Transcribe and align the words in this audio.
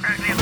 Currently 0.00 0.37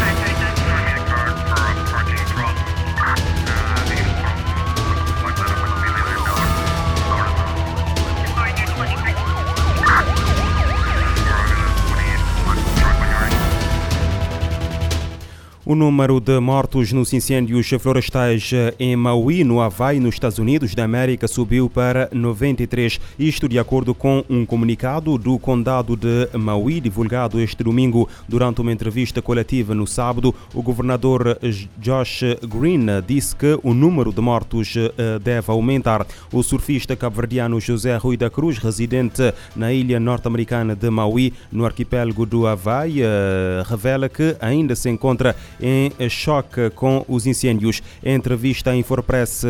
O 15.69 15.75
número 15.75 16.21
de 16.21 16.39
mortos 16.39 16.93
nos 16.93 17.13
incêndios 17.13 17.69
florestais 17.81 18.53
em 18.79 18.95
Maui, 18.95 19.43
no 19.43 19.61
Havaí, 19.61 19.99
nos 19.99 20.15
Estados 20.15 20.39
Unidos 20.39 20.77
da 20.77 20.85
América, 20.85 21.27
subiu 21.27 21.69
para 21.69 22.09
93. 22.13 23.01
Isto 23.19 23.49
de 23.49 23.59
acordo 23.59 23.93
com 23.93 24.25
um 24.31 24.47
comunicado 24.47 25.19
do 25.19 25.37
Condado 25.41 25.97
de 25.97 26.29
Maui, 26.39 26.81
divulgado 26.81 27.41
este 27.41 27.65
domingo 27.65 28.09
durante 28.29 28.61
uma 28.61 28.71
entrevista 28.71 29.21
coletiva 29.21 29.75
no 29.75 29.89
sábado. 29.89 30.33
O 30.55 30.63
governador 30.63 31.37
Josh 31.83 32.23
Green 32.49 32.87
disse 33.05 33.35
que 33.35 33.59
o 33.61 33.75
número 33.75 34.13
de 34.13 34.21
mortos 34.21 34.73
eh, 34.77 35.19
deve 35.19 35.51
aumentar. 35.51 36.07
O 36.33 36.45
surfista 36.45 36.95
cabo-verdiano 36.95 37.61
José 37.61 37.97
Rui 37.97 38.17
da 38.17 38.31
Cruz, 38.31 38.59
residente 38.59 39.35
na 39.57 39.73
ilha 39.73 39.99
norte-americana 39.99 40.77
de 40.77 40.89
Maui, 40.91 41.33
no 41.51 41.65
arquipélago 41.65 42.25
do 42.25 42.47
Havaí, 42.47 43.03
eh, 43.03 43.65
revela 43.67 44.09
que 44.09 44.37
ainda 44.41 44.77
se 44.77 44.89
encontra 44.89 45.35
em 45.61 45.91
choque 46.09 46.71
com 46.71 47.05
os 47.09 47.27
incêndios. 47.27 47.83
Em 48.03 48.15
entrevista 48.15 48.71
à 48.71 48.77
Infopress, 48.77 49.45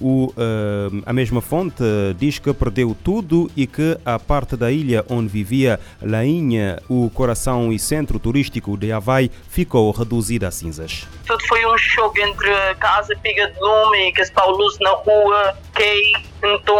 o, 0.00 0.26
uh, 0.26 1.02
a 1.06 1.12
mesma 1.12 1.40
fonte 1.40 1.82
diz 2.18 2.38
que 2.38 2.52
perdeu 2.52 2.96
tudo 3.02 3.50
e 3.56 3.66
que 3.66 3.98
a 4.04 4.18
parte 4.18 4.56
da 4.56 4.70
ilha 4.70 5.04
onde 5.08 5.28
vivia 5.28 5.78
Lainha, 6.02 6.80
o 6.88 7.10
coração 7.10 7.72
e 7.72 7.78
centro 7.78 8.18
turístico 8.18 8.76
de 8.76 8.92
Havaí, 8.92 9.30
ficou 9.48 9.90
reduzida 9.90 10.48
a 10.48 10.50
cinzas. 10.50 11.06
Tudo 11.26 11.42
foi 11.46 11.64
um 11.66 11.78
choque 11.78 12.20
entre 12.22 12.74
casa 12.78 13.14
piga 13.22 13.50
de 13.50 13.60
lume 13.60 14.12
que 14.12 14.20
está 14.20 14.44
luz 14.44 14.78
na 14.80 14.90
rua, 14.90 15.56
que 15.74 16.12
então 16.42 16.78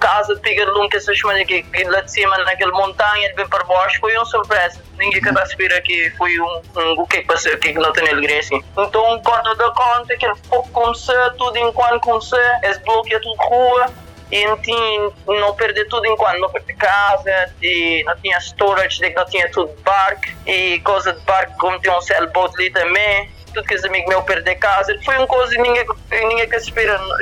casa 0.00 0.34
piga 0.36 0.64
de 0.64 0.70
lume 0.72 0.88
que 0.88 1.00
se 1.00 1.14
chama 1.14 1.44
que, 1.44 1.64
lá 1.84 2.00
de 2.00 2.10
cima 2.10 2.36
naquela 2.38 2.72
montanha, 2.72 3.32
bem 3.34 3.46
para 3.48 3.64
baixo, 3.64 3.98
foi 4.00 4.14
uma 4.16 4.24
surpresa. 4.24 4.82
Ninguém 4.98 5.20
que 5.20 5.28
espera 5.28 5.80
que 5.82 6.10
foi 6.16 6.40
um, 6.40 6.62
um 6.76 7.00
o 7.00 7.06
que 7.06 7.22
passou, 7.22 7.56
que 7.58 7.72
não 7.72 7.92
tem 7.92 8.08
alegria 8.08 8.40
assim. 8.40 8.62
Então 8.76 9.20
quando 9.22 9.54
dou 9.56 9.72
conta 9.72 10.16
que 10.16 10.26
ele 10.26 10.34
começou, 10.72 11.30
tudo 11.38 11.58
enquanto 11.58 12.00
começou, 12.00 12.38
eles 12.62 12.78
bloqueiam 12.78 13.20
tudo 13.20 13.36
rua, 13.36 13.86
e 14.32 14.46
não 14.46 15.54
perder 15.54 15.86
tudo 15.86 16.06
enquanto 16.06 16.40
não 16.40 16.50
perder 16.50 16.74
casa 16.74 17.54
e 17.62 18.02
não 18.04 18.16
tinha 18.16 18.38
storage 18.38 19.00
não 19.14 19.24
tinha 19.26 19.48
tudo 19.50 19.72
barco 19.82 20.22
e 20.46 20.80
coisa 20.80 21.12
de 21.12 21.20
barco 21.20 21.56
como 21.58 21.78
tinha 21.78 21.96
um 21.96 22.00
sailboat 22.00 22.54
ali 22.56 22.70
também 22.70 23.30
tudo 23.54 23.66
que 23.66 24.08
meus 24.08 24.24
perder 24.24 24.56
casa 24.56 24.96
foi 25.04 25.16
uma 25.16 25.26
coisa 25.26 25.54
que 25.54 25.62
ninguém, 25.62 25.86
ninguém 26.10 26.48
que 26.48 26.56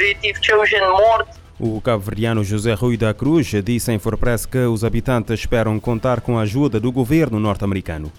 e 0.01 0.15
tive 0.15 0.67
gente 0.67 0.87
morto 0.87 1.43
o 1.65 1.81
cabo-verdiano 1.81 2.43
José 2.43 2.75
Rui 2.75 2.97
da 2.97 3.15
Cruz 3.15 3.47
disse 3.63 3.93
em 3.93 3.99
Forpress 3.99 4.45
que 4.45 4.59
os 4.59 4.83
habitantes 4.83 5.39
esperam 5.39 5.79
contar 5.79 6.21
com 6.21 6.37
a 6.37 6.43
ajuda 6.43 6.81
do 6.81 6.91
governo 6.91 7.39
norte-americano. 7.39 8.11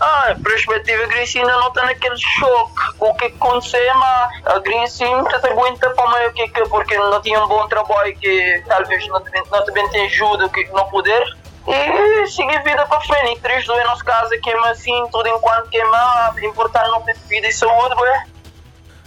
Ah, 0.00 0.32
a 0.32 0.34
perspectiva 0.34 1.06
Grécia 1.06 1.42
ainda 1.42 1.52
não 1.60 1.68
está 1.68 1.84
naquele 1.84 2.16
choque. 2.16 2.80
O 2.98 3.14
que 3.14 3.26
aconteceu, 3.26 3.94
mas 3.94 4.46
a 4.46 4.58
Grécia 4.58 5.06
está 5.06 5.48
aguenta 5.48 5.90
para 5.90 6.28
o 6.28 6.32
que 6.32 6.68
porque 6.68 6.98
não 6.98 7.22
tinha 7.22 7.44
um 7.44 7.46
bom 7.46 7.68
trabalho 7.68 8.16
que 8.16 8.60
talvez 8.66 9.06
não, 9.06 9.22
não 9.52 9.64
também 9.64 9.88
tem 9.90 10.06
ajuda 10.06 10.48
que 10.48 10.64
não 10.72 10.84
poder. 10.86 11.22
E 11.66 12.26
seguir 12.26 12.62
vida 12.62 12.84
para 12.86 13.00
frente. 13.00 13.40
Três 13.40 13.64
dois 13.64 13.84
nossa 13.84 14.04
casa 14.04 14.36
queima 14.38 14.70
assim, 14.70 15.06
tudo 15.10 15.28
enquanto 15.28 15.68
queima, 15.68 16.34
importante 16.42 16.90
não 16.90 17.02
ter 17.02 17.16
vida 17.28 17.46
e 17.46 17.52
saúde, 17.52 17.94
ué. 18.00 18.26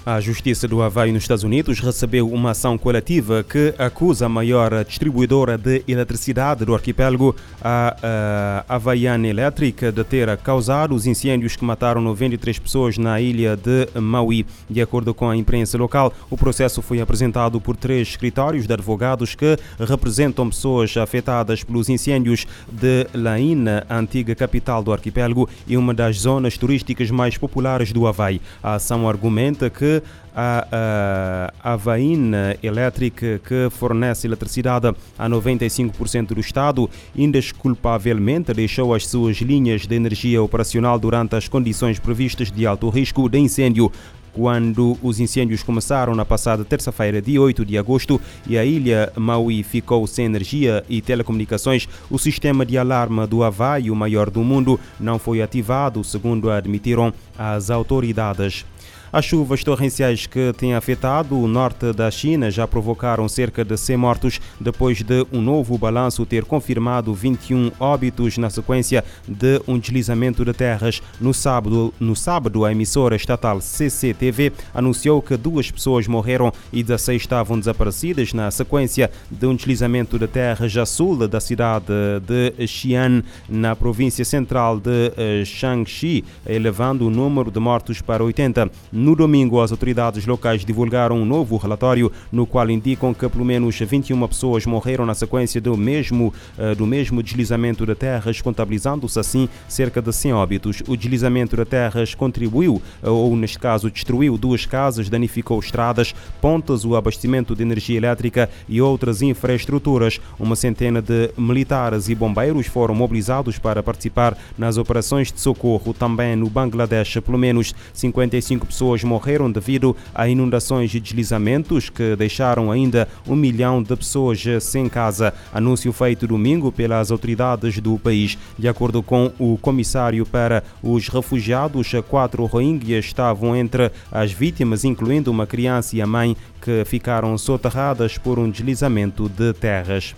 A 0.05 0.19
Justiça 0.19 0.67
do 0.67 0.83
Havaí, 0.83 1.11
nos 1.11 1.23
Estados 1.23 1.43
Unidos, 1.43 1.79
recebeu 1.79 2.29
uma 2.31 2.51
ação 2.51 2.77
coletiva 2.77 3.43
que 3.43 3.73
acusa 3.75 4.27
a 4.27 4.29
maior 4.29 4.85
distribuidora 4.85 5.57
de 5.57 5.83
eletricidade 5.87 6.63
do 6.63 6.75
arquipélago, 6.75 7.35
a, 7.59 8.63
a 8.69 8.75
Havaiana 8.75 9.27
Electric, 9.27 9.91
de 9.91 10.03
ter 10.03 10.37
causado 10.37 10.93
os 10.93 11.07
incêndios 11.07 11.55
que 11.55 11.65
mataram 11.65 12.01
93 12.01 12.59
pessoas 12.59 12.99
na 12.99 13.19
ilha 13.19 13.57
de 13.57 13.99
Maui. 13.99 14.45
De 14.69 14.79
acordo 14.79 15.11
com 15.11 15.27
a 15.27 15.35
imprensa 15.35 15.75
local, 15.75 16.13
o 16.29 16.37
processo 16.37 16.83
foi 16.83 17.01
apresentado 17.01 17.59
por 17.59 17.75
três 17.75 18.09
escritórios 18.09 18.67
de 18.67 18.73
advogados 18.73 19.33
que 19.33 19.57
representam 19.79 20.47
pessoas 20.47 20.95
afetadas 20.97 21.63
pelos 21.63 21.89
incêndios 21.89 22.45
de 22.71 23.07
Laína, 23.11 23.83
antiga 23.89 24.35
capital 24.35 24.83
do 24.83 24.93
arquipélago 24.93 25.49
e 25.65 25.75
uma 25.75 25.95
das 25.95 26.17
zonas 26.17 26.59
turísticas 26.59 27.09
mais 27.09 27.39
populares 27.39 27.91
do 27.91 28.05
Havaí. 28.05 28.39
A 28.61 28.75
ação 28.75 29.09
argumenta 29.09 29.67
que 29.67 29.94
a, 30.35 31.51
a 31.63 31.73
Avain 31.73 32.31
Electric, 32.61 33.39
que 33.39 33.69
fornece 33.71 34.27
eletricidade 34.27 34.93
a 35.17 35.29
95% 35.29 36.33
do 36.33 36.39
Estado, 36.39 36.89
indesculpavelmente 37.15 38.53
deixou 38.53 38.93
as 38.93 39.07
suas 39.07 39.37
linhas 39.37 39.87
de 39.87 39.95
energia 39.95 40.41
operacional 40.41 40.99
durante 40.99 41.35
as 41.35 41.47
condições 41.47 41.99
previstas 41.99 42.51
de 42.51 42.65
alto 42.65 42.89
risco 42.89 43.29
de 43.29 43.39
incêndio 43.39 43.91
quando 44.35 44.97
os 45.01 45.19
incêndios 45.21 45.63
começaram 45.63 46.13
na 46.13 46.25
passada 46.25 46.65
terça-feira, 46.65 47.21
dia 47.21 47.41
8 47.41 47.63
de 47.63 47.77
agosto, 47.77 48.19
e 48.45 48.57
a 48.57 48.65
ilha 48.65 49.11
Maui 49.15 49.63
ficou 49.63 50.05
sem 50.05 50.25
energia 50.25 50.83
e 50.89 51.01
telecomunicações, 51.01 51.87
o 52.11 52.19
sistema 52.19 52.65
de 52.65 52.77
alarme 52.77 53.25
do 53.25 53.43
Havaí, 53.43 53.89
o 53.89 53.95
maior 53.95 54.29
do 54.29 54.43
mundo, 54.43 54.77
não 54.99 55.17
foi 55.17 55.41
ativado, 55.41 56.03
segundo 56.03 56.51
admitiram 56.51 57.13
as 57.37 57.69
autoridades. 57.69 58.65
As 59.11 59.25
chuvas 59.25 59.63
torrenciais 59.63 60.25
que 60.25 60.53
têm 60.53 60.73
afetado 60.73 61.39
o 61.39 61.47
norte 61.47 61.93
da 61.93 62.09
China 62.11 62.51
já 62.51 62.67
provocaram 62.67 63.27
cerca 63.29 63.63
de 63.63 63.77
100 63.77 63.97
mortos 63.97 64.41
depois 64.59 65.01
de 65.01 65.25
um 65.31 65.41
novo 65.41 65.77
balanço 65.77 66.25
ter 66.25 66.43
confirmado 66.43 67.13
21 67.13 67.71
óbitos 67.79 68.37
na 68.37 68.49
sequência 68.49 69.03
de 69.27 69.61
um 69.67 69.77
deslizamento 69.77 70.43
de 70.43 70.53
terras. 70.53 71.01
No 71.19 71.33
sábado, 71.33 71.93
no 71.99 72.15
sábado 72.15 72.65
a 72.65 72.71
emissora 72.71 73.15
estatal 73.15 73.61
CCTV 73.61 74.51
anunciou 74.73 75.21
que 75.21 75.37
duas 75.37 75.71
pessoas 75.71 76.07
morreram 76.07 76.51
e 76.71 76.83
16 76.83 77.21
estavam 77.21 77.57
desaparecidas 77.57 78.33
na 78.33 78.51
sequência 78.51 79.09
de 79.29 79.45
um 79.45 79.55
deslizamento 79.55 80.19
de 80.19 80.27
terras 80.27 80.75
a 80.75 80.85
sul 80.85 81.27
da 81.27 81.39
cidade 81.39 81.85
de 82.25 82.67
Xi'an, 82.67 83.23
na 83.47 83.75
província 83.75 84.25
central 84.25 84.79
de 84.79 85.11
eh, 85.15 85.43
Shaanxi, 85.45 86.23
elevando 86.45 87.07
o 87.07 87.09
número 87.09 87.51
de 87.51 87.59
mortos 87.59 88.01
para 88.01 88.23
80. 88.23 88.69
No 89.05 89.15
domingo, 89.15 89.61
as 89.61 89.71
autoridades 89.71 90.25
locais 90.25 90.65
divulgaram 90.65 91.21
um 91.21 91.25
novo 91.25 91.57
relatório 91.57 92.11
no 92.31 92.47
qual 92.47 92.67
indicam 92.71 93.13
que 93.13 93.29
pelo 93.29 93.45
menos 93.45 93.77
21 93.77 94.27
pessoas 94.27 94.65
morreram 94.65 95.05
na 95.05 95.13
sequência 95.13 95.61
do 95.61 95.77
mesmo, 95.77 96.33
uh, 96.57 96.73
do 96.73 96.87
mesmo 96.87 97.21
deslizamento 97.21 97.85
de 97.85 97.93
terras, 97.93 98.41
contabilizando-se 98.41 99.19
assim 99.19 99.47
cerca 99.67 100.01
de 100.01 100.11
100 100.11 100.33
óbitos. 100.33 100.81
O 100.87 100.97
deslizamento 100.97 101.55
de 101.55 101.63
terras 101.65 102.15
contribuiu, 102.15 102.81
uh, 103.03 103.11
ou 103.11 103.35
neste 103.35 103.59
caso 103.59 103.91
destruiu 103.91 104.39
duas 104.39 104.65
casas, 104.65 105.07
danificou 105.07 105.59
estradas, 105.59 106.15
pontes, 106.41 106.83
o 106.83 106.95
abastecimento 106.95 107.55
de 107.55 107.61
energia 107.61 107.97
elétrica 107.97 108.49
e 108.67 108.81
outras 108.81 109.21
infraestruturas. 109.21 110.19
Uma 110.39 110.55
centena 110.55 110.99
de 110.99 111.29
militares 111.37 112.09
e 112.09 112.15
bombeiros 112.15 112.65
foram 112.65 112.95
mobilizados 112.95 113.59
para 113.59 113.83
participar 113.83 114.35
nas 114.57 114.77
operações 114.77 115.31
de 115.31 115.39
socorro. 115.39 115.93
Também 115.93 116.35
no 116.35 116.49
Bangladesh, 116.49 117.19
pelo 117.23 117.37
menos 117.37 117.75
55 117.93 118.65
pessoas 118.65 118.84
pessoas 118.85 119.03
morreram 119.03 119.51
devido 119.51 119.95
a 120.13 120.27
inundações 120.29 120.93
e 120.93 120.99
deslizamentos 120.99 121.89
que 121.89 122.15
deixaram 122.15 122.71
ainda 122.71 123.07
um 123.27 123.35
milhão 123.35 123.81
de 123.81 123.95
pessoas 123.95 124.43
sem 124.61 124.87
casa. 124.87 125.33
Anúncio 125.51 125.91
feito 125.91 126.27
domingo 126.27 126.71
pelas 126.71 127.09
autoridades 127.09 127.79
do 127.79 127.97
país. 127.97 128.37
De 128.59 128.67
acordo 128.67 129.01
com 129.01 129.31
o 129.39 129.57
comissário 129.57 130.23
para 130.25 130.63
os 130.83 131.07
refugiados, 131.07 131.91
quatro 132.07 132.45
rohingyas 132.45 133.05
estavam 133.05 133.55
entre 133.55 133.91
as 134.11 134.31
vítimas, 134.31 134.83
incluindo 134.83 135.31
uma 135.31 135.47
criança 135.47 135.95
e 135.95 136.01
a 136.01 136.05
mãe, 136.05 136.37
que 136.61 136.85
ficaram 136.85 137.35
soterradas 137.37 138.19
por 138.19 138.37
um 138.37 138.49
deslizamento 138.49 139.27
de 139.27 139.51
terras. 139.53 140.15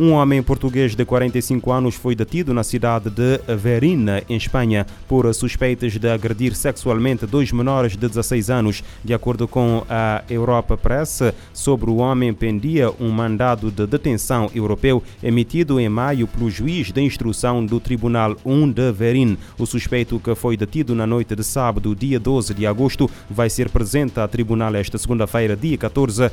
Um 0.00 0.12
homem 0.12 0.40
português 0.44 0.94
de 0.94 1.04
45 1.04 1.72
anos 1.72 1.96
foi 1.96 2.14
detido 2.14 2.54
na 2.54 2.62
cidade 2.62 3.10
de 3.10 3.40
Verina, 3.56 4.22
em 4.28 4.36
Espanha, 4.36 4.86
por 5.08 5.34
suspeitas 5.34 5.98
de 5.98 6.08
agredir 6.08 6.54
sexualmente 6.54 7.26
dois 7.26 7.50
menores 7.50 7.96
de 7.96 8.06
16 8.06 8.48
anos. 8.48 8.84
De 9.02 9.12
acordo 9.12 9.48
com 9.48 9.84
a 9.90 10.22
Europa 10.30 10.76
Press, 10.76 11.34
sobre 11.52 11.90
o 11.90 11.96
homem 11.96 12.32
pendia 12.32 12.92
um 13.00 13.10
mandado 13.10 13.72
de 13.72 13.88
detenção 13.88 14.48
europeu 14.54 15.02
emitido 15.20 15.80
em 15.80 15.88
maio 15.88 16.28
pelo 16.28 16.48
juiz 16.48 16.92
de 16.92 17.00
instrução 17.00 17.66
do 17.66 17.80
Tribunal 17.80 18.36
1 18.46 18.70
de 18.70 18.92
Verin. 18.92 19.36
O 19.58 19.66
suspeito 19.66 20.20
que 20.20 20.32
foi 20.36 20.56
detido 20.56 20.94
na 20.94 21.08
noite 21.08 21.34
de 21.34 21.42
sábado, 21.42 21.96
dia 21.96 22.20
12 22.20 22.54
de 22.54 22.68
agosto, 22.68 23.10
vai 23.28 23.50
ser 23.50 23.68
presente 23.68 24.20
a 24.20 24.28
tribunal 24.28 24.76
esta 24.76 24.96
segunda-feira, 24.96 25.56
dia 25.56 25.76
14, 25.76 26.26
uh, 26.26 26.30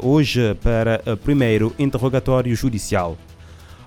hoje, 0.00 0.54
para 0.62 1.02
primeiro 1.22 1.70
interrogatório 1.78 2.61
judicial. 2.62 3.18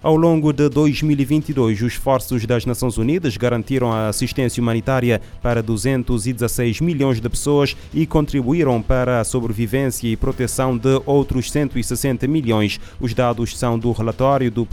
Ao 0.03 0.15
longo 0.15 0.53
de 0.53 0.69
2022, 0.69 1.81
os 1.81 1.93
esforços 1.93 2.45
das 2.45 2.63
Nações 2.63 2.95
Unidas 2.99 3.37
garantiram 3.37 3.91
a 3.91 4.07
assistência 4.07 4.61
humanitária 4.61 5.19
para 5.41 5.63
216 5.63 6.79
milhões 6.79 7.19
de 7.19 7.27
pessoas 7.27 7.75
e 7.91 8.05
contribuíram 8.05 8.83
para 8.83 9.19
a 9.19 9.23
sobrevivência 9.23 10.07
e 10.07 10.15
proteção 10.15 10.77
de 10.77 11.01
outros 11.07 11.49
160 11.49 12.27
milhões. 12.27 12.79
Os 12.99 13.15
dados 13.15 13.57
são 13.57 13.79
do 13.79 13.91
relatório 13.91 14.51
do, 14.51 14.67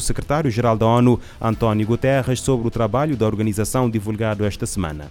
secretário-geral 0.00 0.78
da 0.78 0.86
ONU, 0.86 1.18
António 1.40 1.84
Guterres, 1.84 2.40
sobre 2.40 2.68
o 2.68 2.70
trabalho 2.70 3.16
da 3.16 3.26
organização 3.26 3.90
divulgado 3.90 4.44
esta 4.44 4.66
semana. 4.66 5.10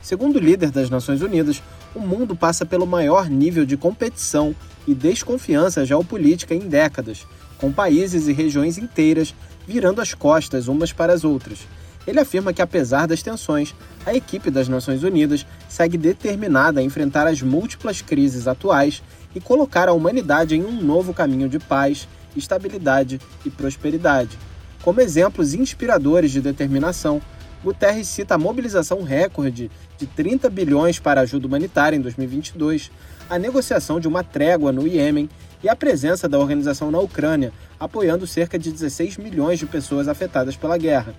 Segundo 0.00 0.36
o 0.36 0.38
líder 0.38 0.70
das 0.70 0.88
Nações 0.88 1.20
Unidas, 1.20 1.60
o 1.94 2.00
mundo 2.00 2.34
passa 2.34 2.66
pelo 2.66 2.86
maior 2.86 3.28
nível 3.28 3.64
de 3.64 3.76
competição 3.76 4.54
e 4.86 4.94
desconfiança 4.94 5.84
geopolítica 5.84 6.54
em 6.54 6.60
décadas 6.60 7.26
com 7.58 7.72
países 7.72 8.28
e 8.28 8.32
regiões 8.32 8.76
inteiras 8.78 9.34
virando 9.66 10.00
as 10.00 10.12
costas 10.12 10.68
umas 10.68 10.92
para 10.92 11.12
as 11.12 11.24
outras. 11.24 11.60
Ele 12.06 12.20
afirma 12.20 12.52
que, 12.52 12.60
apesar 12.60 13.06
das 13.06 13.22
tensões, 13.22 13.74
a 14.04 14.14
equipe 14.14 14.50
das 14.50 14.68
Nações 14.68 15.02
Unidas 15.02 15.46
segue 15.68 15.96
determinada 15.96 16.80
a 16.80 16.82
enfrentar 16.82 17.26
as 17.26 17.40
múltiplas 17.40 18.02
crises 18.02 18.46
atuais 18.46 19.02
e 19.34 19.40
colocar 19.40 19.88
a 19.88 19.94
humanidade 19.94 20.54
em 20.54 20.62
um 20.62 20.82
novo 20.82 21.14
caminho 21.14 21.48
de 21.48 21.58
paz, 21.58 22.06
estabilidade 22.36 23.18
e 23.46 23.48
prosperidade. 23.48 24.38
Como 24.82 25.00
exemplos 25.00 25.54
inspiradores 25.54 26.30
de 26.30 26.42
determinação, 26.42 27.22
Guterres 27.64 28.08
cita 28.08 28.34
a 28.34 28.38
mobilização 28.38 29.02
recorde 29.02 29.70
de 29.96 30.06
30 30.06 30.50
bilhões 30.50 30.98
para 30.98 31.22
ajuda 31.22 31.46
humanitária 31.46 31.96
em 31.96 32.00
2022, 32.00 32.90
a 33.28 33.38
negociação 33.38 33.98
de 33.98 34.06
uma 34.06 34.22
trégua 34.22 34.70
no 34.70 34.86
Iêmen 34.86 35.30
e 35.62 35.68
a 35.70 35.74
presença 35.74 36.28
da 36.28 36.38
organização 36.38 36.90
na 36.90 36.98
Ucrânia, 36.98 37.54
apoiando 37.80 38.26
cerca 38.26 38.58
de 38.58 38.70
16 38.70 39.16
milhões 39.16 39.58
de 39.58 39.64
pessoas 39.64 40.08
afetadas 40.08 40.56
pela 40.56 40.76
guerra. 40.76 41.14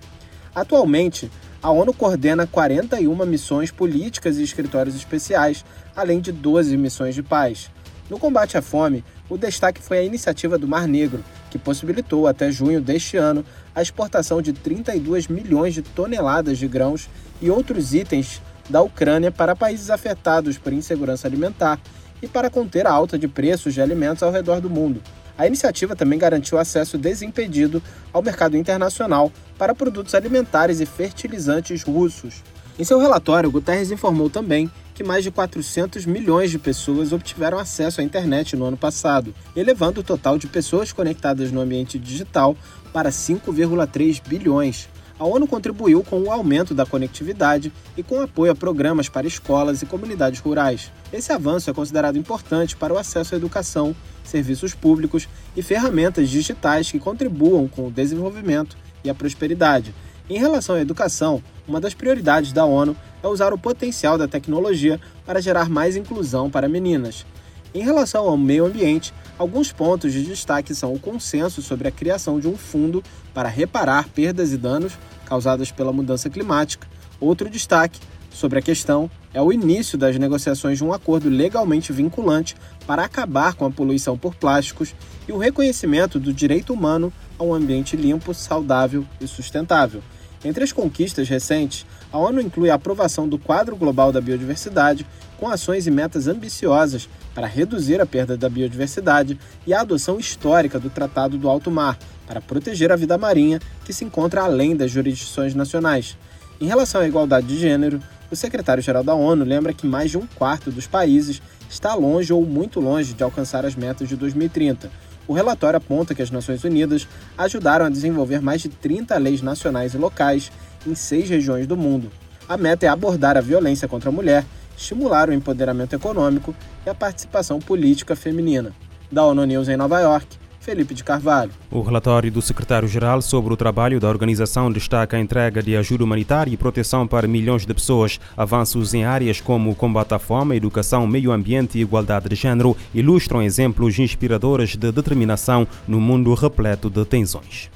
Atualmente, 0.54 1.28
a 1.60 1.72
ONU 1.72 1.92
coordena 1.92 2.46
41 2.46 3.26
missões 3.26 3.72
políticas 3.72 4.38
e 4.38 4.44
escritórios 4.44 4.94
especiais, 4.94 5.64
além 5.96 6.20
de 6.20 6.30
12 6.30 6.76
missões 6.76 7.16
de 7.16 7.24
paz. 7.24 7.72
No 8.08 8.18
combate 8.18 8.56
à 8.56 8.62
fome, 8.62 9.04
o 9.28 9.36
destaque 9.36 9.82
foi 9.82 9.98
a 9.98 10.02
iniciativa 10.02 10.56
do 10.56 10.68
Mar 10.68 10.86
Negro, 10.86 11.24
que 11.50 11.58
possibilitou 11.58 12.26
até 12.26 12.50
junho 12.50 12.80
deste 12.80 13.16
ano 13.16 13.44
a 13.74 13.82
exportação 13.82 14.40
de 14.40 14.52
32 14.52 15.26
milhões 15.26 15.74
de 15.74 15.82
toneladas 15.82 16.58
de 16.58 16.68
grãos 16.68 17.08
e 17.42 17.50
outros 17.50 17.94
itens 17.94 18.40
da 18.70 18.80
Ucrânia 18.80 19.32
para 19.32 19.56
países 19.56 19.90
afetados 19.90 20.56
por 20.56 20.72
insegurança 20.72 21.26
alimentar 21.26 21.80
e 22.22 22.28
para 22.28 22.48
conter 22.50 22.86
a 22.86 22.92
alta 22.92 23.18
de 23.18 23.26
preços 23.26 23.74
de 23.74 23.80
alimentos 23.80 24.22
ao 24.22 24.32
redor 24.32 24.60
do 24.60 24.70
mundo. 24.70 25.02
A 25.36 25.46
iniciativa 25.46 25.94
também 25.94 26.18
garantiu 26.18 26.58
acesso 26.58 26.96
desimpedido 26.96 27.82
ao 28.12 28.22
mercado 28.22 28.56
internacional 28.56 29.30
para 29.58 29.74
produtos 29.74 30.14
alimentares 30.14 30.80
e 30.80 30.86
fertilizantes 30.86 31.82
russos. 31.82 32.42
Em 32.78 32.84
seu 32.84 32.98
relatório, 32.98 33.50
Guterres 33.50 33.90
informou 33.90 34.30
também 34.30 34.70
que 34.96 35.04
mais 35.04 35.22
de 35.22 35.30
400 35.30 36.04
milhões 36.06 36.50
de 36.50 36.58
pessoas 36.58 37.12
obtiveram 37.12 37.58
acesso 37.58 38.00
à 38.00 38.04
internet 38.04 38.56
no 38.56 38.64
ano 38.64 38.76
passado, 38.76 39.32
elevando 39.54 40.00
o 40.00 40.04
total 40.04 40.38
de 40.38 40.48
pessoas 40.48 40.90
conectadas 40.90 41.52
no 41.52 41.60
ambiente 41.60 41.98
digital 41.98 42.56
para 42.92 43.10
5,3 43.10 44.20
bilhões 44.26 44.88
a 45.18 45.24
ONU 45.24 45.46
contribuiu 45.46 46.04
com 46.04 46.20
o 46.20 46.30
aumento 46.30 46.74
da 46.74 46.84
conectividade 46.84 47.72
e 47.96 48.02
com 48.02 48.20
apoio 48.20 48.52
a 48.52 48.54
programas 48.54 49.08
para 49.08 49.26
escolas 49.26 49.80
e 49.80 49.86
comunidades 49.86 50.40
rurais. 50.40 50.92
Esse 51.10 51.32
avanço 51.32 51.70
é 51.70 51.72
considerado 51.72 52.18
importante 52.18 52.76
para 52.76 52.92
o 52.92 52.98
acesso 52.98 53.34
à 53.34 53.38
educação, 53.38 53.96
serviços 54.22 54.74
públicos 54.74 55.26
e 55.56 55.62
ferramentas 55.62 56.28
digitais 56.28 56.90
que 56.90 56.98
contribuam 56.98 57.66
com 57.66 57.86
o 57.86 57.90
desenvolvimento 57.90 58.76
e 59.02 59.08
a 59.08 59.14
prosperidade. 59.14 59.94
Em 60.28 60.38
relação 60.38 60.74
à 60.74 60.80
educação, 60.80 61.42
uma 61.66 61.80
das 61.80 61.94
prioridades 61.94 62.52
da 62.52 62.66
ONU 62.66 62.94
é 63.26 63.28
usar 63.28 63.52
o 63.52 63.58
potencial 63.58 64.16
da 64.16 64.28
tecnologia 64.28 65.00
para 65.24 65.40
gerar 65.40 65.68
mais 65.68 65.96
inclusão 65.96 66.48
para 66.48 66.68
meninas. 66.68 67.26
Em 67.74 67.82
relação 67.82 68.26
ao 68.26 68.36
meio 68.36 68.64
ambiente, 68.64 69.12
alguns 69.38 69.72
pontos 69.72 70.12
de 70.12 70.22
destaque 70.22 70.74
são 70.74 70.94
o 70.94 70.98
consenso 70.98 71.60
sobre 71.60 71.88
a 71.88 71.90
criação 71.90 72.40
de 72.40 72.48
um 72.48 72.56
fundo 72.56 73.02
para 73.34 73.48
reparar 73.48 74.08
perdas 74.08 74.52
e 74.52 74.56
danos 74.56 74.92
causadas 75.26 75.70
pela 75.70 75.92
mudança 75.92 76.30
climática. 76.30 76.86
Outro 77.20 77.50
destaque 77.50 78.00
sobre 78.30 78.60
a 78.60 78.62
questão 78.62 79.10
é 79.34 79.42
o 79.42 79.52
início 79.52 79.98
das 79.98 80.16
negociações 80.16 80.78
de 80.78 80.84
um 80.84 80.92
acordo 80.92 81.28
legalmente 81.28 81.92
vinculante 81.92 82.54
para 82.86 83.04
acabar 83.04 83.54
com 83.54 83.66
a 83.66 83.70
poluição 83.70 84.16
por 84.16 84.34
plásticos 84.34 84.94
e 85.28 85.32
o 85.32 85.38
reconhecimento 85.38 86.18
do 86.18 86.32
direito 86.32 86.72
humano 86.72 87.12
a 87.38 87.42
um 87.42 87.52
ambiente 87.52 87.96
limpo, 87.96 88.32
saudável 88.32 89.04
e 89.20 89.26
sustentável. 89.26 90.02
Entre 90.46 90.62
as 90.62 90.70
conquistas 90.70 91.28
recentes, 91.28 91.84
a 92.12 92.18
ONU 92.18 92.40
inclui 92.40 92.70
a 92.70 92.76
aprovação 92.76 93.28
do 93.28 93.36
Quadro 93.36 93.74
Global 93.74 94.12
da 94.12 94.20
Biodiversidade, 94.20 95.04
com 95.38 95.48
ações 95.48 95.88
e 95.88 95.90
metas 95.90 96.28
ambiciosas 96.28 97.08
para 97.34 97.48
reduzir 97.48 98.00
a 98.00 98.06
perda 98.06 98.36
da 98.36 98.48
biodiversidade 98.48 99.36
e 99.66 99.74
a 99.74 99.80
adoção 99.80 100.20
histórica 100.20 100.78
do 100.78 100.88
Tratado 100.88 101.36
do 101.36 101.48
Alto 101.48 101.68
Mar, 101.68 101.98
para 102.28 102.40
proteger 102.40 102.92
a 102.92 102.96
vida 102.96 103.18
marinha 103.18 103.60
que 103.84 103.92
se 103.92 104.04
encontra 104.04 104.42
além 104.42 104.76
das 104.76 104.92
jurisdições 104.92 105.52
nacionais. 105.52 106.16
Em 106.60 106.66
relação 106.66 107.00
à 107.00 107.08
igualdade 107.08 107.48
de 107.48 107.58
gênero, 107.58 108.00
o 108.30 108.36
secretário-geral 108.36 109.04
da 109.04 109.14
ONU 109.14 109.44
lembra 109.44 109.72
que 109.72 109.86
mais 109.86 110.10
de 110.10 110.18
um 110.18 110.26
quarto 110.26 110.70
dos 110.70 110.86
países 110.86 111.40
está 111.68 111.94
longe 111.94 112.32
ou 112.32 112.44
muito 112.44 112.80
longe 112.80 113.14
de 113.14 113.22
alcançar 113.22 113.64
as 113.64 113.74
metas 113.74 114.08
de 114.08 114.16
2030. 114.16 114.90
O 115.28 115.32
relatório 115.32 115.76
aponta 115.76 116.14
que 116.14 116.22
as 116.22 116.30
Nações 116.30 116.62
Unidas 116.64 117.08
ajudaram 117.36 117.86
a 117.86 117.90
desenvolver 117.90 118.40
mais 118.40 118.60
de 118.60 118.68
30 118.68 119.16
leis 119.18 119.42
nacionais 119.42 119.94
e 119.94 119.98
locais 119.98 120.52
em 120.86 120.94
seis 120.94 121.28
regiões 121.28 121.66
do 121.66 121.76
mundo. 121.76 122.10
A 122.48 122.56
meta 122.56 122.86
é 122.86 122.88
abordar 122.88 123.36
a 123.36 123.40
violência 123.40 123.88
contra 123.88 124.08
a 124.08 124.12
mulher 124.12 124.44
estimular 124.76 125.28
o 125.28 125.32
empoderamento 125.32 125.94
econômico 125.94 126.54
e 126.84 126.90
a 126.90 126.94
participação 126.94 127.58
política 127.58 128.14
feminina. 128.14 128.72
Da 129.10 129.24
ONU 129.24 129.44
News 129.44 129.68
em 129.68 129.76
Nova 129.76 129.98
York, 130.00 130.26
Felipe 130.66 130.94
de 130.94 131.04
Carvalho. 131.04 131.52
O 131.70 131.80
relatório 131.80 132.28
do 132.28 132.42
secretário-geral 132.42 133.22
sobre 133.22 133.54
o 133.54 133.56
trabalho 133.56 134.00
da 134.00 134.08
organização 134.08 134.70
destaca 134.72 135.16
a 135.16 135.20
entrega 135.20 135.62
de 135.62 135.76
ajuda 135.76 136.02
humanitária 136.02 136.52
e 136.52 136.56
proteção 136.56 137.06
para 137.06 137.28
milhões 137.28 137.64
de 137.64 137.72
pessoas. 137.72 138.18
Avanços 138.36 138.92
em 138.92 139.04
áreas 139.04 139.40
como 139.40 139.76
combate 139.76 140.14
à 140.14 140.18
fome, 140.18 140.56
educação, 140.56 141.06
meio 141.06 141.30
ambiente 141.30 141.78
e 141.78 141.82
igualdade 141.82 142.28
de 142.28 142.34
género 142.34 142.76
ilustram 142.92 143.44
exemplos 143.44 143.96
inspiradores 144.00 144.70
de 144.70 144.90
determinação 144.90 145.68
no 145.86 146.00
mundo 146.00 146.34
repleto 146.34 146.90
de 146.90 147.04
tensões. 147.04 147.70